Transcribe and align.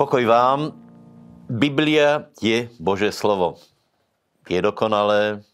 Pokoj 0.00 0.24
vám. 0.24 0.72
Biblia 1.52 2.32
je 2.40 2.72
Bože 2.80 3.12
slovo. 3.12 3.60
Je 4.48 4.56
dokonalé. 4.56 5.44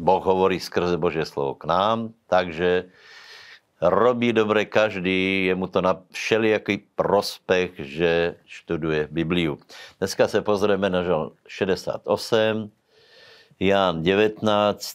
Boh 0.00 0.24
hovorí 0.24 0.56
skrze 0.56 0.96
Bože 0.96 1.28
slovo 1.28 1.60
k 1.60 1.68
nám, 1.68 2.16
takže 2.24 2.88
robí 3.84 4.32
dobre 4.32 4.64
každý, 4.64 5.44
je 5.44 5.52
mu 5.52 5.68
to 5.68 5.84
na 5.84 6.00
všelijaký 6.08 6.88
prospech, 6.96 7.76
že 7.84 8.40
študuje 8.48 9.12
Bibliu. 9.12 9.60
Dneska 10.00 10.24
se 10.24 10.40
pozrieme 10.40 10.88
na 10.88 11.04
žal 11.04 11.36
68, 11.44 12.72
Ján 13.60 14.00
19 14.00 14.40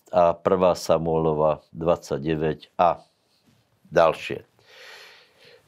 a 0.09 0.33
1. 0.33 0.75
Samuelova 0.75 1.61
29 1.69 2.73
a 2.81 2.97
další. 3.93 4.41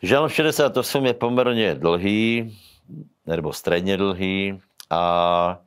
Žalm 0.02 0.30
68 0.30 1.06
je 1.06 1.14
poměrně 1.14 1.76
dlhý, 1.76 2.58
nebo 3.26 3.54
středně 3.54 3.98
dlhý 3.98 4.60
a 4.90 5.60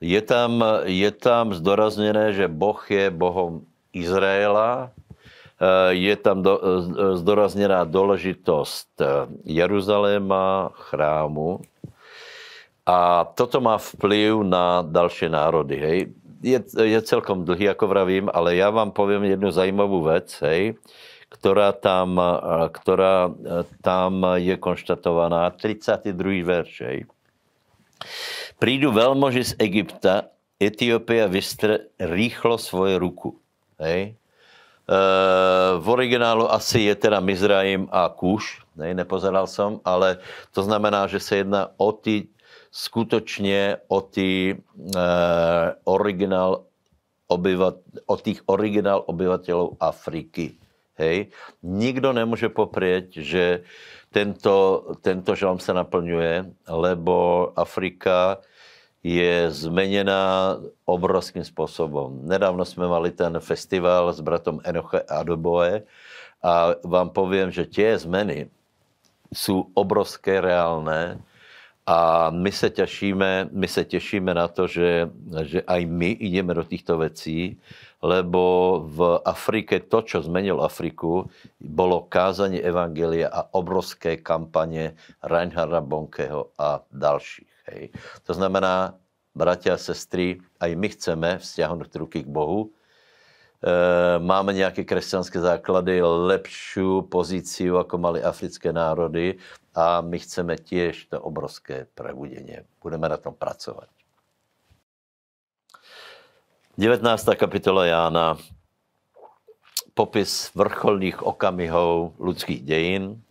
je 0.00 0.22
tam, 0.22 0.64
je 0.84 1.10
tam 1.10 1.54
zdorazněné, 1.54 2.32
že 2.32 2.48
Boh 2.48 2.90
je 2.90 3.10
Bohom 3.10 3.60
Izraela, 3.92 4.90
eh, 4.90 5.94
je 5.94 6.16
tam 6.16 6.42
do, 6.42 6.60
eh, 6.60 7.16
zdorazněná 7.16 7.84
důležitost 7.84 8.88
eh, 9.00 9.06
Jeruzaléma, 9.44 10.70
chrámu 10.74 11.60
a 12.86 13.24
toto 13.24 13.60
má 13.60 13.78
vplyv 13.78 14.42
na 14.42 14.82
další 14.82 15.28
národy. 15.28 15.76
Hej. 15.76 15.98
Je, 16.42 16.58
je 16.82 17.02
celkom 17.02 17.44
dlhý, 17.44 17.64
jako 17.64 17.86
vravím, 17.86 18.30
ale 18.34 18.56
já 18.56 18.70
vám 18.70 18.90
povím 18.90 19.24
jednu 19.24 19.50
zajímavou 19.50 20.02
věc, 20.02 20.42
hej 20.42 20.74
která 21.32 21.72
tam, 21.72 22.20
která 22.72 23.32
tam 23.80 24.26
je 24.36 24.56
konštatovaná. 24.56 25.50
32. 25.50 26.44
verš. 26.44 26.80
Hej. 26.80 26.98
Prídu 28.60 28.92
velmoži 28.92 29.44
z 29.44 29.52
Egypta, 29.58 30.28
Etiopia 30.60 31.26
vystre 31.26 31.90
rýchlo 31.98 32.60
svoje 32.60 32.94
ruku. 33.00 33.34
Hej. 33.80 34.14
E, 34.14 34.14
v 35.78 35.86
originálu 35.88 36.46
asi 36.46 36.86
je 36.86 36.94
teda 36.94 37.18
Mizraim 37.18 37.90
a 37.90 38.06
Kuš, 38.06 38.62
hej, 38.78 38.94
nepozeral 38.94 39.50
som, 39.50 39.82
ale 39.82 40.22
to 40.54 40.62
znamená, 40.62 41.10
že 41.10 41.18
se 41.18 41.36
jedná 41.42 41.74
o 41.76 41.92
ty 41.92 42.30
skutočně 42.70 43.76
o 43.88 44.00
ty 44.00 44.54
e, 44.54 44.58
originál 45.84 46.64
obyvat, 47.26 47.74
o 48.06 48.16
tých 48.16 48.42
originál 48.46 49.02
obyvatelů 49.06 49.76
Afriky. 49.80 50.54
Hej. 50.96 51.26
Nikdo 51.62 52.12
nemůže 52.12 52.48
poprieť, 52.48 53.16
že 53.16 53.62
tento, 54.12 54.86
tento 55.00 55.34
žalm 55.34 55.58
se 55.58 55.72
naplňuje, 55.72 56.52
lebo 56.68 57.48
Afrika 57.56 58.38
je 59.02 59.50
zmeněná 59.50 60.56
obrovským 60.84 61.44
způsobem. 61.44 62.20
Nedávno 62.22 62.64
jsme 62.64 62.88
mali 62.88 63.10
ten 63.10 63.40
festival 63.40 64.12
s 64.12 64.20
bratom 64.20 64.60
Enoche 64.64 65.00
Adoboe 65.00 65.82
a 66.42 66.68
vám 66.84 67.10
povím, 67.10 67.50
že 67.50 67.66
tě 67.66 67.98
zmeny 67.98 68.50
jsou 69.34 69.66
obrovské, 69.74 70.40
reálné 70.40 71.18
a 71.86 72.30
my 72.30 72.52
se 72.52 72.70
těšíme, 72.70 73.48
my 73.52 73.68
se 73.68 73.84
těšíme 73.84 74.34
na 74.34 74.48
to, 74.48 74.66
že, 74.66 75.10
že 75.42 75.62
aj 75.62 75.86
my 75.86 76.16
jdeme 76.20 76.54
do 76.54 76.62
těchto 76.62 76.98
věcí, 76.98 77.60
lebo 78.02 78.82
v 78.86 79.20
Afrike 79.24 79.80
to, 79.80 80.02
čo 80.02 80.22
zmenilo 80.22 80.62
Afriku, 80.62 81.30
bolo 81.60 82.06
kázanie 82.10 82.62
Evangelia 82.62 83.30
a 83.30 83.46
obrovské 83.54 84.16
kampaně 84.16 84.94
Reinharda 85.22 85.80
Bonkeho 85.80 86.50
a 86.58 86.82
dalších. 86.92 87.50
Hej. 87.66 87.90
To 88.26 88.34
znamená, 88.34 88.94
bratia 89.34 89.74
a 89.74 89.78
sestry, 89.78 90.42
aj 90.60 90.70
my 90.76 90.88
chceme 90.88 91.28
vzťahnout 91.38 91.94
ruky 91.96 92.22
k 92.22 92.28
Bohu, 92.28 92.70
máme 94.18 94.52
nějaké 94.52 94.84
křesťanské 94.84 95.40
základy, 95.40 96.02
lepší 96.02 96.80
pozici, 97.08 97.64
jako 97.64 97.98
mali 97.98 98.22
africké 98.22 98.72
národy 98.72 99.38
a 99.74 100.00
my 100.00 100.18
chceme 100.18 100.56
těž 100.56 101.04
to 101.06 101.20
obrovské 101.20 101.86
prebudění. 101.94 102.56
Budeme 102.82 103.08
na 103.08 103.16
tom 103.16 103.34
pracovat. 103.34 103.88
19. 106.78 107.28
kapitola 107.36 107.86
Jána, 107.86 108.38
popis 109.94 110.54
vrcholných 110.54 111.22
okamihov 111.22 112.12
lidských 112.20 112.62
dějin, 112.62 113.22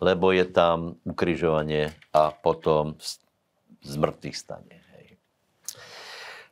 lebo 0.00 0.32
je 0.32 0.44
tam 0.44 0.94
ukryžovanie 1.04 1.94
a 2.12 2.30
potom 2.30 2.94
z 3.82 3.96
mrtvých 3.96 4.36
stane. 4.36 4.83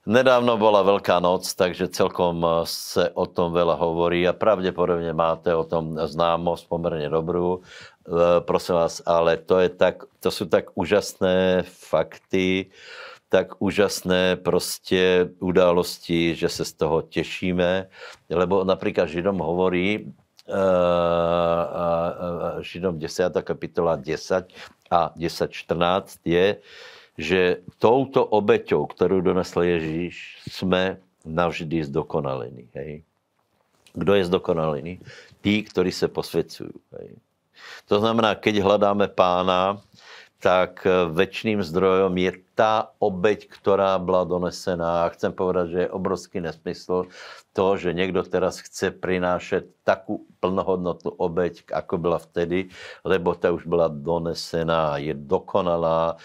Nedávno 0.07 0.59
byla 0.59 0.83
Velká 0.83 1.21
noc, 1.21 1.55
takže 1.55 1.89
celkom 1.89 2.47
se 2.65 3.11
o 3.15 3.27
tom 3.27 3.55
veľa 3.55 3.79
hovorí 3.79 4.27
a 4.29 4.33
pravděpodobně 4.35 5.13
máte 5.13 5.55
o 5.55 5.65
tom 5.65 5.95
známost 5.95 6.69
poměrně 6.69 7.09
dobrou. 7.09 7.63
E, 7.63 8.41
prosím 8.41 8.75
vás, 8.75 9.03
ale 9.07 9.37
to, 9.37 9.59
je 9.59 9.69
tak, 9.69 10.03
to 10.21 10.31
jsou 10.31 10.45
tak 10.45 10.65
úžasné 10.75 11.63
fakty, 11.63 12.67
tak 13.29 13.63
úžasné 13.63 14.37
prostě 14.37 15.31
události, 15.39 16.35
že 16.35 16.49
se 16.49 16.65
z 16.65 16.73
toho 16.73 17.03
těšíme, 17.03 17.89
lebo 18.31 18.65
například 18.65 19.07
Židom 19.07 19.39
hovorí, 19.39 20.13
uh, 20.49 20.55
Židom 22.61 22.99
10. 22.99 23.33
kapitola 23.43 23.97
10 23.97 24.47
a 24.91 25.11
10.14 25.17 26.19
je, 26.25 26.57
že 27.19 27.57
touto 27.79 28.25
obeťou, 28.25 28.87
kterou 28.87 29.21
donesl 29.21 29.63
Ježíš, 29.63 30.43
jsme 30.49 30.99
navždy 31.25 31.85
zdokonalení. 31.85 32.69
Hej? 32.75 33.05
Kdo 33.93 34.15
je 34.15 34.25
zdokonalený? 34.25 35.01
Tí, 35.41 35.63
kteří 35.63 35.93
se 35.93 36.09
posvěcují. 36.09 36.73
Hej? 36.99 37.17
To 37.87 38.01
znamená, 38.01 38.35
keď 38.35 38.59
hledáme 38.59 39.09
pána, 39.09 39.81
tak 40.43 40.87
večným 41.15 41.63
zdrojom 41.63 42.19
je 42.19 42.33
ta 42.55 42.91
obeď, 42.99 43.49
která 43.49 43.99
byla 43.99 44.25
donesená. 44.25 45.07
A 45.07 45.09
chcem 45.15 45.33
povedat, 45.33 45.71
že 45.71 45.79
je 45.79 45.95
obrovský 45.95 46.41
nesmysl 46.43 47.07
to, 47.53 47.77
že 47.77 47.95
někdo 47.95 48.23
teraz 48.23 48.59
chce 48.59 48.91
prinášet 48.91 49.71
takovou 49.85 50.27
plnohodnotnou 50.41 51.11
obeď, 51.11 51.63
jako 51.71 51.99
byla 51.99 52.19
vtedy, 52.19 52.69
lebo 53.05 53.35
ta 53.35 53.53
už 53.53 53.67
byla 53.67 53.89
donesená, 53.89 54.99
je 54.99 55.15
dokonalá, 55.15 56.17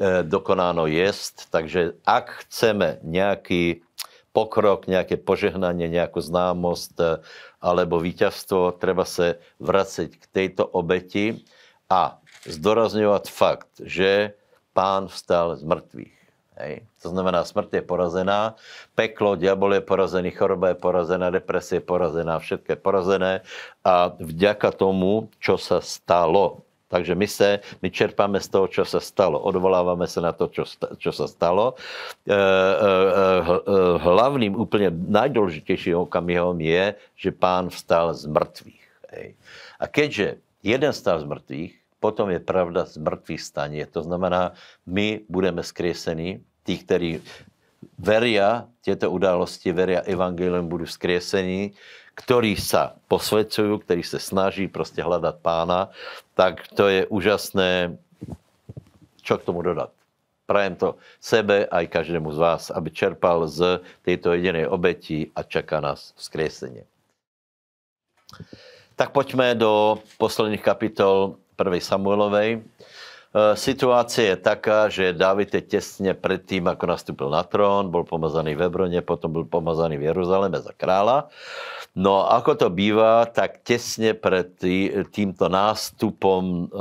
eh, 0.00 0.22
dokonáno 0.22 0.86
jest. 0.86 1.50
Takže 1.50 1.92
ak 2.06 2.30
chceme 2.30 2.98
nějaký 3.02 3.82
pokrok, 4.32 4.86
nějaké 4.86 5.16
požehnání, 5.16 5.88
nějakou 5.88 6.20
známost 6.20 6.96
eh, 7.00 7.20
alebo 7.60 8.00
vítězstvo, 8.00 8.72
treba 8.72 9.04
se 9.04 9.36
vracet 9.60 10.16
k 10.16 10.24
této 10.32 10.66
obeti 10.66 11.44
a 11.90 12.18
zdorazňovat 12.48 13.28
fakt, 13.28 13.68
že 13.82 14.34
pán 14.72 15.08
vstal 15.08 15.56
z 15.56 15.62
mrtvých. 15.64 16.16
Hej. 16.56 16.88
To 17.04 17.12
znamená, 17.12 17.44
smrt 17.44 17.68
je 17.68 17.84
porazená, 17.84 18.56
peklo, 18.96 19.36
diabol 19.36 19.76
je 19.76 19.84
porazený, 19.84 20.32
choroba 20.32 20.72
je 20.72 20.80
porazená, 20.80 21.28
depresie 21.28 21.78
je 21.78 21.84
porazená, 21.84 22.40
všetko 22.40 22.68
je 22.72 22.80
porazené 22.80 23.32
a 23.84 24.08
vďaka 24.16 24.72
tomu, 24.72 25.28
čo 25.36 25.60
sa 25.60 25.84
stalo, 25.84 26.64
takže 26.88 27.12
my 27.12 27.28
se, 27.28 27.60
my 27.84 27.88
čerpáme 27.92 28.40
z 28.40 28.48
toho, 28.48 28.66
čo 28.72 28.88
sa 28.88 29.04
stalo. 29.04 29.36
Odvoláváme 29.36 30.08
se 30.08 30.20
na 30.20 30.32
to, 30.32 30.48
čo 30.96 31.12
sa 31.12 31.26
stalo. 31.28 31.76
E, 32.24 32.32
e, 32.32 32.34
e, 32.34 32.38
hlavným, 34.00 34.56
úplně 34.56 34.88
nejdůležitějším 34.94 36.08
okamihom 36.08 36.60
je, 36.60 36.94
že 37.16 37.30
pán 37.36 37.68
vstal 37.68 38.14
z 38.14 38.26
mrtvých. 38.26 38.84
Hej. 39.12 39.34
A 39.80 39.84
keďže 39.86 40.40
jeden 40.62 40.92
stal 40.92 41.20
z 41.20 41.24
mrtvých, 41.28 41.72
potom 42.00 42.30
je 42.30 42.40
pravda 42.40 42.84
z 42.84 42.96
mrtvých 42.96 43.42
staně. 43.42 43.86
To 43.86 44.02
znamená, 44.02 44.52
my 44.86 45.20
budeme 45.28 45.62
skresení, 45.62 46.44
tí, 46.62 46.78
kteří 46.78 47.22
veria 47.98 48.68
těto 48.82 49.10
události, 49.10 49.72
veria 49.72 50.00
evangelium, 50.00 50.68
budou 50.68 50.86
skresení, 50.86 51.72
ktorí 52.16 52.56
sa 52.56 52.96
posvedcujú, 53.08 53.78
ktorí 53.78 54.02
se 54.02 54.18
snaží 54.18 54.68
prostě 54.68 55.02
hledat 55.02 55.36
pána, 55.44 55.88
tak 56.34 56.68
to 56.72 56.88
je 56.88 57.06
úžasné, 57.06 57.98
čo 59.22 59.38
k 59.38 59.44
tomu 59.44 59.62
dodat. 59.62 59.92
Prajem 60.46 60.76
to 60.76 60.96
sebe 61.20 61.66
a 61.66 61.80
i 61.80 61.86
každému 61.86 62.32
z 62.32 62.38
vás, 62.38 62.70
aby 62.70 62.90
čerpal 62.90 63.48
z 63.48 63.80
této 64.02 64.32
jediné 64.32 64.68
obeti 64.68 65.28
a 65.36 65.42
čeká 65.42 65.80
nás 65.80 66.14
vzkriesenie. 66.16 66.86
Tak 68.96 69.10
pojďme 69.10 69.54
do 69.54 69.98
posledních 70.18 70.62
kapitol 70.62 71.36
1. 71.58 71.80
Samuelovej. 71.80 72.60
E, 73.34 73.56
situace 73.56 74.22
je 74.22 74.36
taká, 74.36 74.88
že 74.88 75.12
David 75.12 75.54
je 75.54 75.60
těsně 75.60 76.14
předtím, 76.14 76.66
jako 76.66 76.86
nastupil 76.86 77.30
na 77.30 77.42
trón, 77.42 77.90
byl 77.90 78.04
pomazaný 78.04 78.54
ve 78.54 78.68
Broně, 78.68 79.02
potom 79.02 79.32
byl 79.32 79.44
pomazaný 79.44 79.96
v 79.96 80.02
Jeruzaléme 80.02 80.60
za 80.60 80.72
krála. 80.76 81.28
No 81.96 82.32
ako 82.32 82.54
to 82.54 82.70
bývá, 82.70 83.26
tak 83.26 83.64
těsně 83.64 84.14
před 84.14 84.58
tý, 84.58 84.90
tímto 85.10 85.48
nástupom 85.48 86.68
e, 86.68 86.78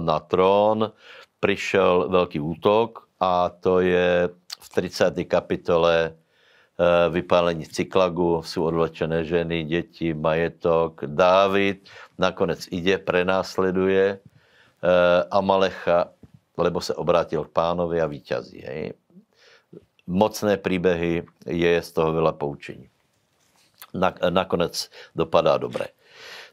na 0.00 0.18
trón 0.20 0.92
přišel 1.40 2.08
velký 2.08 2.40
útok 2.40 3.06
a 3.20 3.50
to 3.60 3.80
je 3.80 4.28
v 4.60 4.68
30. 4.68 5.14
kapitole 5.24 6.14
e, 6.78 7.08
vypálení 7.10 7.66
Cyklagu, 7.66 8.42
jsou 8.44 8.64
odvlečené 8.64 9.24
ženy, 9.24 9.64
děti, 9.64 10.14
majetok. 10.14 11.00
Dávid 11.06 11.88
nakonec 12.18 12.66
jde, 12.70 12.98
prenásleduje 12.98 14.04
e, 14.08 14.18
Amalecha, 15.30 16.08
lebo 16.56 16.80
se 16.80 16.94
obrátil 16.94 17.44
k 17.44 17.52
pánovi 17.52 18.00
a 18.00 18.06
vítězí. 18.06 18.60
Hej. 18.60 18.92
Mocné 20.06 20.56
příběhy 20.56 21.22
je 21.46 21.82
z 21.82 21.92
toho 21.92 22.12
veľa 22.12 22.32
poučení 22.32 22.88
nakonec 24.30 24.90
dopadá 25.14 25.58
dobré. 25.58 25.86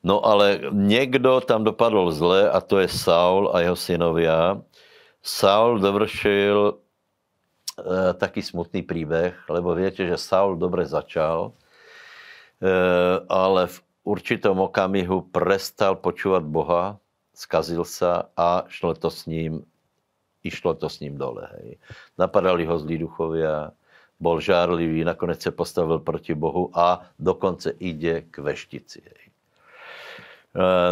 No 0.04 0.26
ale 0.26 0.60
někdo 0.72 1.42
tam 1.42 1.64
dopadl 1.64 2.12
zle 2.12 2.50
a 2.50 2.62
to 2.62 2.80
je 2.80 2.88
Saul 2.88 3.52
a 3.54 3.60
jeho 3.60 3.76
synovia. 3.76 4.62
Saul 5.24 5.80
dovršil 5.80 6.78
e, 7.80 8.14
taký 8.14 8.42
smutný 8.42 8.82
příběh, 8.82 9.50
lebo 9.50 9.76
víte, 9.76 10.06
že 10.06 10.18
Saul 10.18 10.56
dobře 10.56 10.86
začal, 10.86 11.52
e, 12.62 12.72
ale 13.30 13.68
v 13.68 13.82
určitom 14.04 14.60
okamihu 14.60 15.22
prestal 15.22 15.96
počúvat 15.96 16.44
Boha, 16.44 16.98
skazil 17.34 17.86
se 17.86 18.08
a 18.38 18.64
šlo 18.68 18.94
to 18.94 19.12
s 19.12 19.26
ním, 19.26 19.66
išlo 20.44 20.74
to 20.74 20.90
s 20.90 21.00
ním 21.00 21.18
dole. 21.18 21.50
Hej. 21.52 21.78
Napadali 22.18 22.66
ho 22.66 22.80
zlí 22.80 22.98
duchovia, 22.98 23.72
bol 24.20 24.40
žárlivý, 24.40 25.04
nakonec 25.04 25.42
se 25.42 25.52
postavil 25.52 26.00
proti 26.00 26.34
Bohu 26.34 26.72
a 26.74 27.04
dokonce 27.20 27.74
jde 27.80 28.22
k 28.22 28.38
veštici. 28.38 29.02
E, 29.02 29.12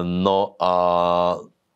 no 0.03 0.55
a 0.59 0.73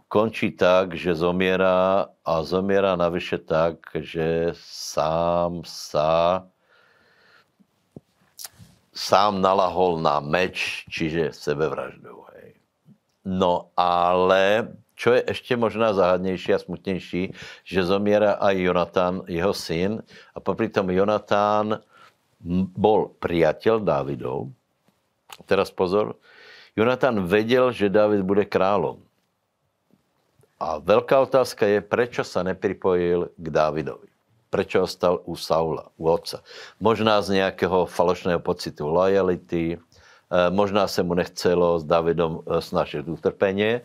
končí 0.08 0.52
tak, 0.52 0.96
že 0.96 1.16
zomírá 1.16 2.08
a 2.26 2.34
zomírá 2.44 2.96
navyše 2.96 3.38
tak, 3.38 3.84
že 3.94 4.52
sám 4.58 5.62
sa 5.68 6.44
sám 8.98 9.38
nalahol 9.38 10.02
na 10.02 10.18
meč, 10.18 10.88
čiže 10.90 11.30
sebevraždou. 11.30 12.26
Hej. 12.34 12.58
No 13.30 13.70
ale 13.78 14.74
čo 14.98 15.14
je 15.14 15.24
ještě 15.28 15.54
možná 15.58 15.94
záhadnější 15.94 16.54
a 16.54 16.60
smutnější, 16.60 17.34
že 17.64 17.86
zomiera 17.86 18.32
aj 18.42 18.56
Jonatán, 18.58 19.22
jeho 19.30 19.54
syn, 19.54 20.02
a 20.34 20.40
popri 20.42 20.74
tom 20.74 20.90
Jonatán 20.90 21.78
bol 22.74 23.14
priateľ 23.22 23.86
Dávidov. 23.86 24.50
Teraz 25.46 25.70
pozor, 25.70 26.18
Jonatán 26.74 27.30
vedel, 27.30 27.70
že 27.70 27.94
Dávid 27.94 28.26
bude 28.26 28.46
králom. 28.46 29.07
A 30.60 30.78
velká 30.78 31.20
otázka 31.22 31.68
je, 31.68 31.82
prečo 31.82 32.26
sa 32.26 32.42
nepripojil 32.42 33.30
k 33.38 33.48
Dávidovi. 33.50 34.10
Prečo 34.50 34.84
ostal 34.84 35.22
u 35.28 35.36
Saula, 35.36 35.92
u 35.98 36.08
otca. 36.10 36.42
Možná 36.80 37.22
z 37.22 37.30
nějakého 37.44 37.86
falošného 37.86 38.40
pocitu 38.40 38.88
lojality, 38.88 39.78
Eh, 40.28 40.52
možná 40.52 40.88
se 40.88 41.04
mu 41.04 41.14
nechcelo 41.14 41.80
s 41.80 41.84
Davidom 41.84 42.44
eh, 42.44 42.62
snažit 42.62 43.08
utrpení. 43.08 43.80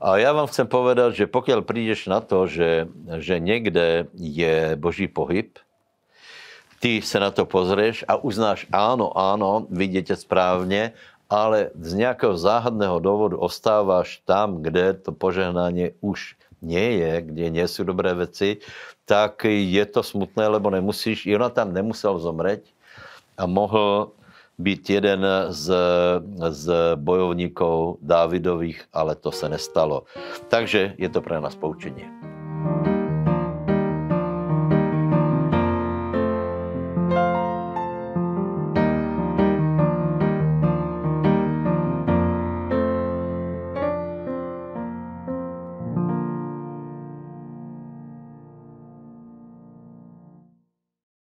A 0.00 0.16
já 0.16 0.32
vám 0.32 0.46
chcem 0.46 0.66
povedat, 0.66 1.14
že 1.14 1.26
pokud 1.26 1.64
přijdeš 1.64 2.06
na 2.06 2.20
to, 2.20 2.46
že, 2.46 2.88
že 3.16 3.40
někde 3.40 4.06
je 4.14 4.76
boží 4.76 5.08
pohyb, 5.08 5.58
ty 6.80 7.02
se 7.02 7.20
na 7.20 7.30
to 7.30 7.46
pozřeš 7.46 8.04
a 8.08 8.16
uznáš, 8.16 8.66
ano, 8.72 9.18
ano, 9.18 9.66
vidíte 9.70 10.16
správně, 10.16 10.92
ale 11.30 11.70
z 11.80 11.94
nějakého 11.94 12.36
záhadného 12.36 12.98
důvodu 12.98 13.38
ostáváš 13.38 14.22
tam, 14.24 14.62
kde 14.62 14.92
to 14.94 15.12
požehnání 15.12 15.90
už 16.00 16.36
nie 16.62 16.90
je, 16.92 17.22
kde 17.22 17.50
nie 17.50 17.68
jsou 17.68 17.84
dobré 17.84 18.14
věci, 18.14 18.56
tak 19.04 19.44
je 19.48 19.86
to 19.86 20.02
smutné, 20.02 20.48
lebo 20.48 20.70
nemusíš, 20.70 21.26
Jonatan 21.26 21.72
nemusel 21.72 22.18
zomřít 22.18 22.60
a 23.38 23.46
mohl 23.46 24.10
být 24.58 24.90
jeden 24.90 25.26
z, 25.48 25.74
z 26.50 26.96
bojovníků 26.96 27.98
Dávidových, 28.02 28.84
ale 28.92 29.14
to 29.14 29.32
se 29.32 29.48
nestalo. 29.48 30.02
Takže 30.48 30.94
je 30.98 31.08
to 31.08 31.20
pro 31.20 31.40
nás 31.40 31.54
poučení. 31.54 32.37